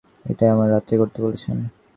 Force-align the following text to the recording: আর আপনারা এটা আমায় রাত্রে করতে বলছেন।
আর 0.03 0.07
আপনারা 0.07 0.31
এটা 0.31 0.45
আমায় 0.53 0.71
রাত্রে 0.71 0.95
করতে 0.97 1.19
বলছেন। 1.25 1.57